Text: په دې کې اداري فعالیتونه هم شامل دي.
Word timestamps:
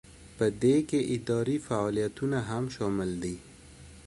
په 0.37 0.45
دې 0.61 0.77
کې 0.89 0.99
اداري 1.15 1.57
فعالیتونه 1.67 2.37
هم 2.49 2.63
شامل 2.75 3.11
دي. 3.23 3.35